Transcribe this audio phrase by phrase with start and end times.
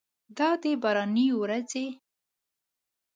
[0.37, 1.85] دا ده باراني ورېځه!